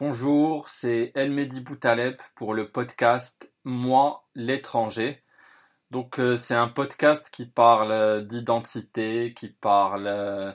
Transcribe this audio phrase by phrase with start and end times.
[0.00, 5.24] Bonjour, c'est Elmedi Boutaleb pour le podcast Moi l'étranger.
[5.90, 10.52] Donc euh, c'est un podcast qui parle d'identité, qui parle euh,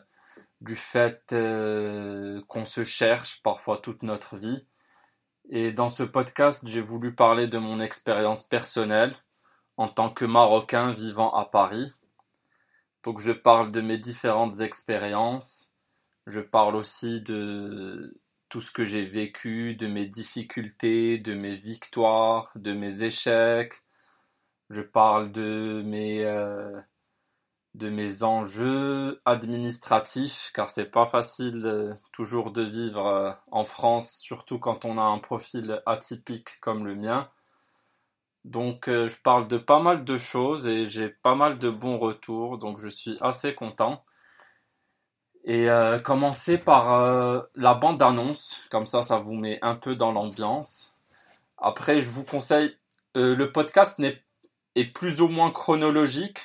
[0.62, 4.66] du fait euh, qu'on se cherche parfois toute notre vie.
[5.50, 9.14] Et dans ce podcast, j'ai voulu parler de mon expérience personnelle
[9.76, 11.92] en tant que Marocain vivant à Paris.
[13.04, 15.74] Donc je parle de mes différentes expériences.
[16.28, 18.23] Je parle aussi de
[18.54, 23.74] tout ce que j'ai vécu, de mes difficultés, de mes victoires, de mes échecs.
[24.70, 26.80] Je parle de mes euh,
[27.74, 34.20] de mes enjeux administratifs, car c'est pas facile euh, toujours de vivre euh, en France,
[34.20, 37.32] surtout quand on a un profil atypique comme le mien.
[38.46, 42.60] Donc je parle de pas mal de choses et j'ai pas mal de bons retours,
[42.60, 44.06] donc je suis assez content.
[45.46, 50.12] Et euh, commencer par euh, la bande-annonce, comme ça ça vous met un peu dans
[50.12, 50.98] l'ambiance.
[51.58, 52.78] Après je vous conseille,
[53.18, 54.02] euh, le podcast
[54.76, 56.40] est plus ou moins chronologique,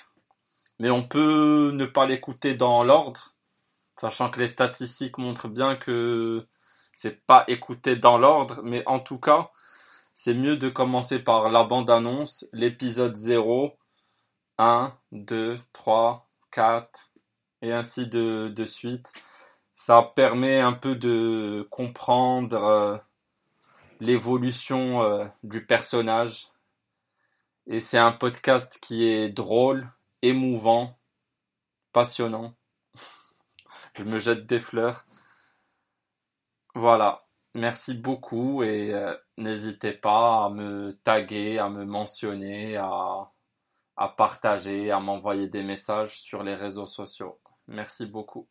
[0.80, 3.34] mais on peut ne pas l'écouter dans l'ordre,
[3.96, 6.46] sachant que les statistiques montrent bien que
[6.92, 9.50] c'est pas écouté dans l'ordre, mais en tout cas
[10.12, 13.78] c'est mieux de commencer par la bande-annonce, l'épisode 0,
[14.58, 17.07] 1, 2, 3, 4,
[17.62, 19.12] et ainsi de, de suite.
[19.74, 22.98] Ça permet un peu de comprendre euh,
[24.00, 26.48] l'évolution euh, du personnage.
[27.66, 29.90] Et c'est un podcast qui est drôle,
[30.22, 30.98] émouvant,
[31.92, 32.54] passionnant.
[33.94, 35.04] Je me jette des fleurs.
[36.74, 37.24] Voilà.
[37.54, 43.32] Merci beaucoup et euh, n'hésitez pas à me taguer, à me mentionner, à,
[43.96, 47.40] à partager, à m'envoyer des messages sur les réseaux sociaux.
[47.68, 48.48] Merci beaucoup.